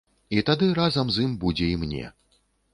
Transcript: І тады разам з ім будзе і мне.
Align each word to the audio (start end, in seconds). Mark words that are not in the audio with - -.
І 0.37 0.43
тады 0.47 0.69
разам 0.79 1.05
з 1.17 1.27
ім 1.27 1.37
будзе 1.45 1.71
і 1.77 1.79
мне. 1.85 2.05